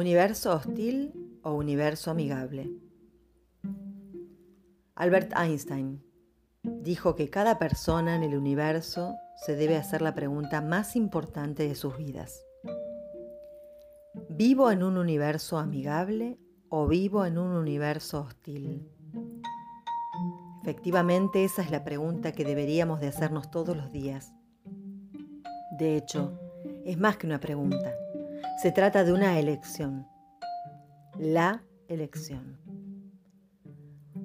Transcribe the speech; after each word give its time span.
¿Universo 0.00 0.54
hostil 0.54 1.12
o 1.42 1.52
universo 1.52 2.10
amigable? 2.10 2.70
Albert 4.94 5.34
Einstein 5.36 6.02
dijo 6.62 7.14
que 7.14 7.28
cada 7.28 7.58
persona 7.58 8.16
en 8.16 8.22
el 8.22 8.34
universo 8.34 9.14
se 9.44 9.56
debe 9.56 9.76
hacer 9.76 10.00
la 10.00 10.14
pregunta 10.14 10.62
más 10.62 10.96
importante 10.96 11.68
de 11.68 11.74
sus 11.74 11.98
vidas. 11.98 12.46
¿Vivo 14.30 14.70
en 14.70 14.84
un 14.84 14.96
universo 14.96 15.58
amigable 15.58 16.38
o 16.70 16.88
vivo 16.88 17.26
en 17.26 17.36
un 17.36 17.50
universo 17.50 18.22
hostil? 18.22 18.88
Efectivamente, 20.62 21.44
esa 21.44 21.60
es 21.60 21.70
la 21.70 21.84
pregunta 21.84 22.32
que 22.32 22.46
deberíamos 22.46 23.00
de 23.00 23.08
hacernos 23.08 23.50
todos 23.50 23.76
los 23.76 23.92
días. 23.92 24.32
De 25.78 25.98
hecho, 25.98 26.40
es 26.86 26.96
más 26.96 27.18
que 27.18 27.26
una 27.26 27.38
pregunta. 27.38 27.99
Se 28.60 28.72
trata 28.72 29.04
de 29.04 29.14
una 29.14 29.38
elección. 29.38 30.06
La 31.18 31.62
elección. 31.88 32.58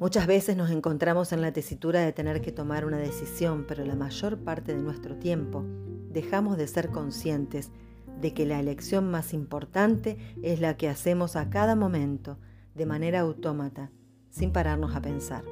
Muchas 0.00 0.26
veces 0.26 0.56
nos 0.56 0.70
encontramos 0.70 1.34
en 1.34 1.42
la 1.42 1.52
tesitura 1.52 2.00
de 2.00 2.14
tener 2.14 2.40
que 2.40 2.50
tomar 2.50 2.86
una 2.86 2.96
decisión, 2.96 3.66
pero 3.68 3.84
la 3.84 3.94
mayor 3.94 4.38
parte 4.38 4.74
de 4.74 4.82
nuestro 4.82 5.16
tiempo 5.16 5.66
dejamos 6.08 6.56
de 6.56 6.66
ser 6.66 6.88
conscientes 6.88 7.72
de 8.22 8.32
que 8.32 8.46
la 8.46 8.58
elección 8.58 9.10
más 9.10 9.34
importante 9.34 10.16
es 10.42 10.62
la 10.62 10.78
que 10.78 10.88
hacemos 10.88 11.36
a 11.36 11.50
cada 11.50 11.76
momento, 11.76 12.38
de 12.74 12.86
manera 12.86 13.20
autómata, 13.20 13.90
sin 14.30 14.50
pararnos 14.50 14.96
a 14.96 15.02
pensar. 15.02 15.44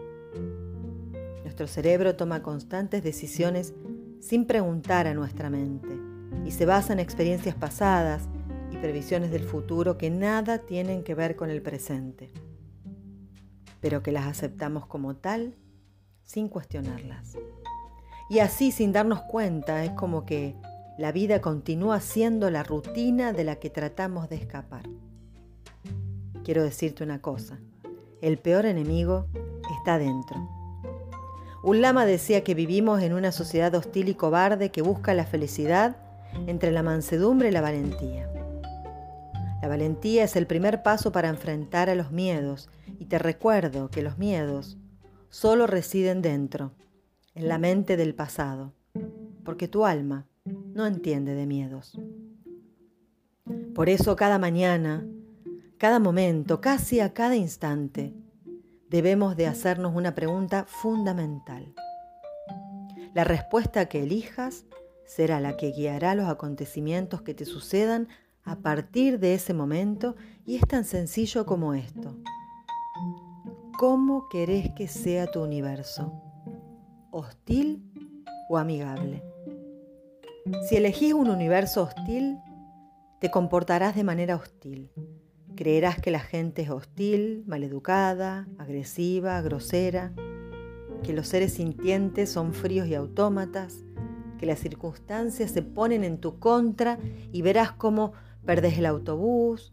Nuestro 1.42 1.66
cerebro 1.66 2.16
toma 2.16 2.42
constantes 2.42 3.02
decisiones 3.02 3.74
sin 4.20 4.46
preguntar 4.46 5.06
a 5.06 5.12
nuestra 5.12 5.50
mente 5.50 6.00
y 6.46 6.52
se 6.52 6.64
basa 6.64 6.94
en 6.94 7.00
experiencias 7.00 7.54
pasadas 7.54 8.26
y 8.70 8.76
previsiones 8.76 9.30
del 9.30 9.44
futuro 9.44 9.98
que 9.98 10.10
nada 10.10 10.58
tienen 10.58 11.02
que 11.02 11.14
ver 11.14 11.36
con 11.36 11.50
el 11.50 11.62
presente, 11.62 12.30
pero 13.80 14.02
que 14.02 14.12
las 14.12 14.26
aceptamos 14.26 14.86
como 14.86 15.16
tal 15.16 15.56
sin 16.24 16.48
cuestionarlas. 16.48 17.36
Y 18.28 18.38
así 18.38 18.70
sin 18.70 18.92
darnos 18.92 19.22
cuenta 19.22 19.84
es 19.84 19.90
como 19.92 20.24
que 20.24 20.54
la 20.98 21.12
vida 21.12 21.40
continúa 21.40 22.00
siendo 22.00 22.50
la 22.50 22.62
rutina 22.62 23.32
de 23.32 23.44
la 23.44 23.56
que 23.56 23.70
tratamos 23.70 24.28
de 24.28 24.36
escapar. 24.36 24.82
Quiero 26.44 26.62
decirte 26.62 27.02
una 27.02 27.20
cosa, 27.20 27.58
el 28.20 28.38
peor 28.38 28.66
enemigo 28.66 29.26
está 29.78 29.98
dentro. 29.98 30.48
Un 31.62 31.82
lama 31.82 32.06
decía 32.06 32.42
que 32.44 32.54
vivimos 32.54 33.02
en 33.02 33.12
una 33.12 33.32
sociedad 33.32 33.74
hostil 33.74 34.08
y 34.08 34.14
cobarde 34.14 34.70
que 34.70 34.82
busca 34.82 35.12
la 35.12 35.26
felicidad 35.26 35.96
entre 36.46 36.70
la 36.70 36.82
mansedumbre 36.82 37.48
y 37.48 37.52
la 37.52 37.60
valentía. 37.60 38.30
La 39.62 39.68
valentía 39.68 40.24
es 40.24 40.36
el 40.36 40.46
primer 40.46 40.82
paso 40.82 41.12
para 41.12 41.28
enfrentar 41.28 41.90
a 41.90 41.94
los 41.94 42.12
miedos 42.12 42.70
y 42.98 43.06
te 43.06 43.18
recuerdo 43.18 43.90
que 43.90 44.02
los 44.02 44.16
miedos 44.16 44.78
solo 45.28 45.66
residen 45.66 46.22
dentro, 46.22 46.72
en 47.34 47.48
la 47.48 47.58
mente 47.58 47.96
del 47.96 48.14
pasado, 48.14 48.72
porque 49.44 49.68
tu 49.68 49.84
alma 49.84 50.26
no 50.44 50.86
entiende 50.86 51.34
de 51.34 51.46
miedos. 51.46 51.98
Por 53.74 53.88
eso 53.88 54.16
cada 54.16 54.38
mañana, 54.38 55.06
cada 55.78 55.98
momento, 55.98 56.60
casi 56.60 57.00
a 57.00 57.12
cada 57.12 57.36
instante, 57.36 58.14
debemos 58.88 59.36
de 59.36 59.46
hacernos 59.46 59.94
una 59.94 60.14
pregunta 60.14 60.64
fundamental. 60.66 61.74
La 63.14 63.24
respuesta 63.24 63.86
que 63.86 64.02
elijas 64.02 64.64
será 65.04 65.40
la 65.40 65.56
que 65.56 65.72
guiará 65.72 66.14
los 66.14 66.28
acontecimientos 66.28 67.22
que 67.22 67.34
te 67.34 67.44
sucedan 67.44 68.08
a 68.50 68.56
partir 68.56 69.20
de 69.20 69.34
ese 69.34 69.54
momento 69.54 70.16
y 70.44 70.56
es 70.56 70.62
tan 70.66 70.84
sencillo 70.84 71.46
como 71.46 71.72
esto. 71.72 72.16
¿Cómo 73.78 74.28
querés 74.28 74.70
que 74.74 74.88
sea 74.88 75.30
tu 75.30 75.40
universo? 75.40 76.12
¿Hostil 77.12 77.80
o 78.48 78.58
amigable? 78.58 79.22
Si 80.68 80.74
elegís 80.74 81.12
un 81.14 81.30
universo 81.30 81.84
hostil, 81.84 82.38
te 83.20 83.30
comportarás 83.30 83.94
de 83.94 84.02
manera 84.02 84.34
hostil. 84.34 84.90
Creerás 85.54 86.00
que 86.00 86.10
la 86.10 86.18
gente 86.18 86.62
es 86.62 86.70
hostil, 86.70 87.44
maleducada, 87.46 88.48
agresiva, 88.58 89.40
grosera, 89.42 90.12
que 91.04 91.12
los 91.12 91.28
seres 91.28 91.52
sintientes 91.52 92.30
son 92.30 92.52
fríos 92.52 92.88
y 92.88 92.96
autómatas, 92.96 93.84
que 94.38 94.46
las 94.46 94.58
circunstancias 94.58 95.52
se 95.52 95.62
ponen 95.62 96.02
en 96.02 96.18
tu 96.18 96.40
contra 96.40 96.98
y 97.30 97.42
verás 97.42 97.70
cómo 97.70 98.12
perdes 98.44 98.78
el 98.78 98.86
autobús, 98.86 99.72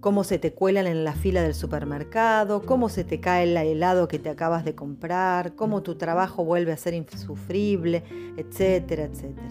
cómo 0.00 0.24
se 0.24 0.38
te 0.38 0.52
cuelan 0.52 0.86
en 0.86 1.04
la 1.04 1.14
fila 1.14 1.42
del 1.42 1.54
supermercado, 1.54 2.62
cómo 2.62 2.88
se 2.88 3.04
te 3.04 3.20
cae 3.20 3.44
el 3.44 3.56
helado 3.56 4.08
que 4.08 4.18
te 4.18 4.28
acabas 4.28 4.64
de 4.64 4.74
comprar, 4.74 5.54
cómo 5.54 5.82
tu 5.82 5.96
trabajo 5.96 6.44
vuelve 6.44 6.72
a 6.72 6.76
ser 6.76 6.94
insufrible, 6.94 8.04
etcétera, 8.36 9.04
etcétera. 9.04 9.48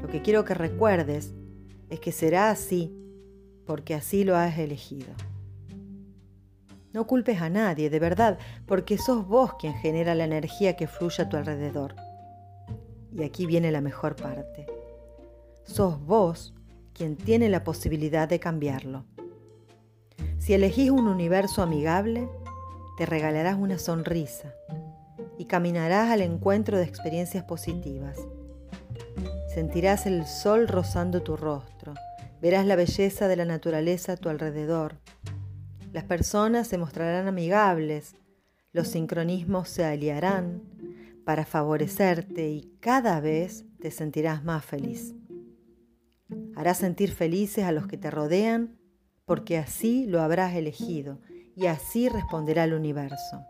Lo 0.00 0.08
que 0.08 0.22
quiero 0.22 0.44
que 0.44 0.54
recuerdes 0.54 1.34
es 1.90 2.00
que 2.00 2.12
será 2.12 2.50
así 2.50 2.96
porque 3.66 3.94
así 3.94 4.24
lo 4.24 4.36
has 4.36 4.58
elegido. 4.58 5.12
No 6.92 7.06
culpes 7.06 7.40
a 7.40 7.48
nadie, 7.48 7.88
de 7.88 7.98
verdad, 7.98 8.38
porque 8.66 8.98
sos 8.98 9.26
vos 9.26 9.54
quien 9.58 9.74
genera 9.74 10.14
la 10.14 10.24
energía 10.24 10.76
que 10.76 10.86
fluye 10.86 11.22
a 11.22 11.28
tu 11.28 11.36
alrededor. 11.36 11.94
Y 13.12 13.22
aquí 13.22 13.46
viene 13.46 13.72
la 13.72 13.80
mejor 13.80 14.14
parte. 14.16 14.66
Sos 15.64 16.04
vos 16.04 16.54
quien 17.02 17.16
tiene 17.16 17.48
la 17.48 17.64
posibilidad 17.64 18.28
de 18.28 18.38
cambiarlo. 18.38 19.06
Si 20.38 20.54
elegís 20.54 20.92
un 20.92 21.08
universo 21.08 21.60
amigable, 21.60 22.28
te 22.96 23.06
regalarás 23.06 23.58
una 23.58 23.80
sonrisa 23.80 24.54
y 25.36 25.46
caminarás 25.46 26.10
al 26.10 26.20
encuentro 26.20 26.78
de 26.78 26.84
experiencias 26.84 27.42
positivas. 27.42 28.20
Sentirás 29.52 30.06
el 30.06 30.26
sol 30.26 30.68
rozando 30.68 31.24
tu 31.24 31.36
rostro 31.36 31.94
Verás 32.40 32.66
la 32.66 32.76
belleza 32.76 33.26
de 33.26 33.34
la 33.34 33.46
naturaleza 33.46 34.12
a 34.12 34.16
tu 34.16 34.28
alrededor. 34.28 34.94
Las 35.92 36.04
personas 36.04 36.68
se 36.68 36.78
mostrarán 36.78 37.26
amigables, 37.26 38.14
los 38.70 38.86
sincronismos 38.86 39.68
se 39.68 39.84
aliarán 39.84 40.62
para 41.24 41.44
favorecerte 41.44 42.48
y 42.48 42.76
cada 42.78 43.18
vez 43.18 43.64
te 43.80 43.90
sentirás 43.90 44.44
más 44.44 44.64
feliz. 44.64 45.16
Harás 46.56 46.78
sentir 46.78 47.12
felices 47.12 47.64
a 47.64 47.72
los 47.72 47.86
que 47.86 47.96
te 47.96 48.10
rodean 48.10 48.78
porque 49.24 49.58
así 49.58 50.06
lo 50.06 50.20
habrás 50.20 50.54
elegido 50.54 51.20
y 51.56 51.66
así 51.66 52.08
responderá 52.08 52.64
el 52.64 52.74
universo. 52.74 53.44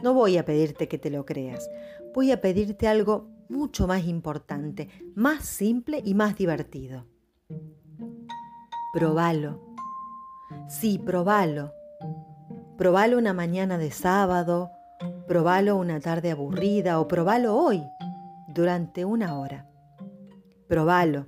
No 0.00 0.14
voy 0.14 0.36
a 0.36 0.44
pedirte 0.44 0.88
que 0.88 0.98
te 0.98 1.10
lo 1.10 1.24
creas, 1.24 1.70
voy 2.14 2.32
a 2.32 2.40
pedirte 2.40 2.88
algo 2.88 3.30
mucho 3.48 3.86
más 3.86 4.06
importante, 4.06 4.88
más 5.14 5.44
simple 5.44 6.02
y 6.04 6.14
más 6.14 6.36
divertido. 6.36 7.06
Probalo. 8.92 9.60
Sí, 10.68 10.98
probalo. 10.98 11.72
Probalo 12.76 13.18
una 13.18 13.32
mañana 13.32 13.78
de 13.78 13.90
sábado, 13.90 14.70
probalo 15.28 15.76
una 15.76 16.00
tarde 16.00 16.32
aburrida 16.32 16.98
o 16.98 17.06
probalo 17.06 17.56
hoy, 17.56 17.82
durante 18.48 19.04
una 19.04 19.38
hora. 19.38 19.71
Probalo, 20.72 21.26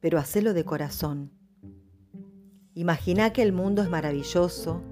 pero 0.00 0.18
hacelo 0.18 0.52
de 0.52 0.62
corazón. 0.62 1.30
Imagina 2.74 3.32
que 3.32 3.40
el 3.40 3.54
mundo 3.54 3.80
es 3.80 3.88
maravilloso 3.88 4.82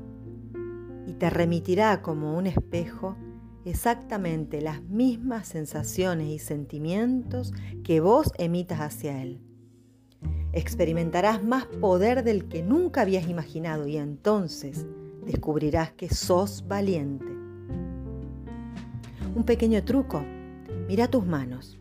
y 1.06 1.12
te 1.12 1.28
remitirá 1.28 2.00
como 2.00 2.38
un 2.38 2.46
espejo 2.46 3.18
exactamente 3.66 4.62
las 4.62 4.80
mismas 4.84 5.46
sensaciones 5.46 6.28
y 6.28 6.38
sentimientos 6.38 7.52
que 7.82 8.00
vos 8.00 8.32
emitas 8.38 8.80
hacia 8.80 9.20
Él. 9.20 9.42
Experimentarás 10.54 11.44
más 11.44 11.66
poder 11.66 12.24
del 12.24 12.48
que 12.48 12.62
nunca 12.62 13.02
habías 13.02 13.28
imaginado 13.28 13.86
y 13.86 13.98
entonces 13.98 14.86
descubrirás 15.26 15.92
que 15.92 16.08
sos 16.08 16.66
valiente. 16.66 17.30
Un 19.36 19.44
pequeño 19.44 19.84
truco. 19.84 20.24
Mira 20.88 21.08
tus 21.08 21.26
manos. 21.26 21.78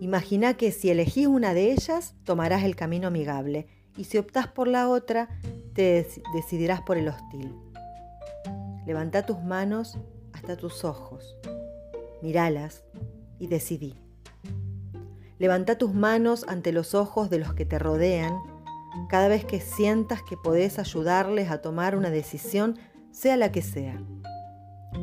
Imagina 0.00 0.54
que 0.54 0.72
si 0.72 0.90
elegís 0.90 1.26
una 1.26 1.54
de 1.54 1.72
ellas, 1.72 2.14
tomarás 2.24 2.64
el 2.64 2.76
camino 2.76 3.08
amigable 3.08 3.66
y 3.96 4.04
si 4.04 4.18
optás 4.18 4.46
por 4.46 4.68
la 4.68 4.88
otra, 4.88 5.28
te 5.74 6.06
decidirás 6.34 6.82
por 6.82 6.98
el 6.98 7.08
hostil. 7.08 7.54
Levanta 8.86 9.24
tus 9.24 9.42
manos 9.42 9.98
hasta 10.32 10.56
tus 10.56 10.84
ojos, 10.84 11.36
míralas 12.22 12.84
y 13.38 13.46
decidí. 13.46 13.94
Levanta 15.38 15.76
tus 15.76 15.92
manos 15.92 16.44
ante 16.48 16.72
los 16.72 16.94
ojos 16.94 17.30
de 17.30 17.38
los 17.38 17.54
que 17.54 17.66
te 17.66 17.78
rodean 17.78 18.34
cada 19.08 19.28
vez 19.28 19.44
que 19.44 19.60
sientas 19.60 20.22
que 20.22 20.36
podés 20.36 20.78
ayudarles 20.78 21.50
a 21.50 21.60
tomar 21.60 21.96
una 21.96 22.10
decisión, 22.10 22.78
sea 23.12 23.36
la 23.36 23.52
que 23.52 23.62
sea. 23.62 24.00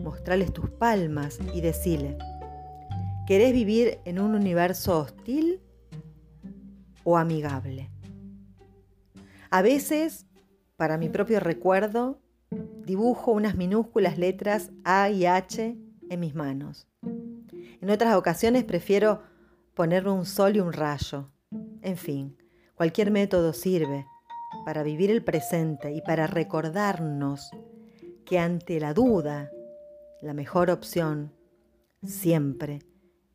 Mostrales 0.03 0.51
tus 0.51 0.69
palmas 0.69 1.39
y 1.53 1.61
decile, 1.61 2.17
¿querés 3.25 3.53
vivir 3.53 3.99
en 4.05 4.19
un 4.19 4.35
universo 4.35 4.99
hostil 4.99 5.61
o 7.03 7.17
amigable? 7.17 7.89
A 9.49 9.61
veces, 9.61 10.25
para 10.75 10.97
mi 10.97 11.09
propio 11.09 11.39
recuerdo, 11.39 12.19
dibujo 12.85 13.31
unas 13.31 13.55
minúsculas 13.55 14.17
letras 14.17 14.71
A 14.83 15.09
y 15.09 15.25
H 15.25 15.77
en 16.09 16.19
mis 16.19 16.35
manos. 16.35 16.87
En 17.81 17.89
otras 17.89 18.15
ocasiones 18.15 18.63
prefiero 18.63 19.21
ponerme 19.73 20.11
un 20.11 20.25
sol 20.25 20.55
y 20.55 20.59
un 20.59 20.73
rayo. 20.73 21.31
En 21.81 21.97
fin, 21.97 22.37
cualquier 22.75 23.11
método 23.11 23.53
sirve 23.53 24.05
para 24.65 24.83
vivir 24.83 25.11
el 25.11 25.23
presente 25.23 25.93
y 25.93 26.01
para 26.01 26.27
recordarnos 26.27 27.51
que 28.25 28.39
ante 28.39 28.79
la 28.79 28.93
duda, 28.93 29.49
la 30.21 30.33
mejor 30.33 30.69
opción 30.69 31.33
siempre 32.03 32.79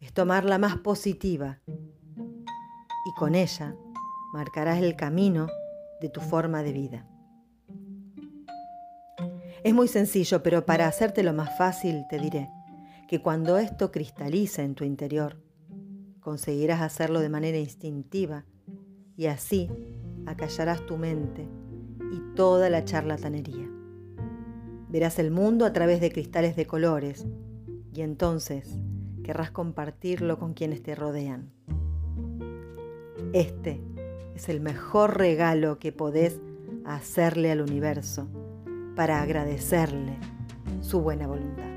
es 0.00 0.12
tomar 0.12 0.44
la 0.44 0.58
más 0.58 0.76
positiva 0.76 1.60
y 1.66 3.14
con 3.18 3.34
ella 3.34 3.74
marcarás 4.32 4.82
el 4.82 4.96
camino 4.96 5.48
de 6.00 6.08
tu 6.08 6.20
forma 6.20 6.62
de 6.62 6.72
vida. 6.72 7.06
Es 9.64 9.74
muy 9.74 9.88
sencillo, 9.88 10.42
pero 10.42 10.64
para 10.64 10.86
hacértelo 10.86 11.32
más 11.32 11.56
fácil 11.58 12.04
te 12.08 12.18
diré 12.18 12.48
que 13.08 13.20
cuando 13.20 13.58
esto 13.58 13.90
cristaliza 13.90 14.62
en 14.62 14.74
tu 14.74 14.84
interior, 14.84 15.42
conseguirás 16.20 16.82
hacerlo 16.82 17.20
de 17.20 17.28
manera 17.28 17.58
instintiva 17.58 18.44
y 19.16 19.26
así 19.26 19.68
acallarás 20.26 20.84
tu 20.86 20.96
mente 20.96 21.48
y 22.12 22.34
toda 22.34 22.70
la 22.70 22.84
charlatanería. 22.84 23.68
Verás 24.88 25.18
el 25.18 25.30
mundo 25.30 25.64
a 25.64 25.72
través 25.72 26.00
de 26.00 26.12
cristales 26.12 26.54
de 26.54 26.66
colores 26.66 27.26
y 27.92 28.02
entonces 28.02 28.78
querrás 29.28 29.50
compartirlo 29.50 30.38
con 30.38 30.54
quienes 30.54 30.82
te 30.82 30.94
rodean. 30.94 31.50
Este 33.34 33.78
es 34.34 34.48
el 34.48 34.62
mejor 34.62 35.18
regalo 35.18 35.78
que 35.78 35.92
podés 35.92 36.40
hacerle 36.86 37.52
al 37.52 37.60
universo 37.60 38.26
para 38.96 39.20
agradecerle 39.20 40.16
su 40.80 41.02
buena 41.02 41.26
voluntad. 41.26 41.68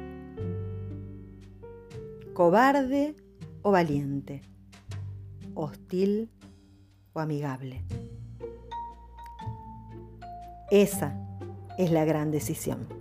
Cobarde 2.34 3.18
o 3.64 3.72
valiente, 3.72 4.44
hostil 5.54 6.30
o 7.12 7.20
amigable. 7.20 7.84
Esa 10.72 11.20
es 11.78 11.92
la 11.92 12.06
gran 12.06 12.32
decisión. 12.32 13.01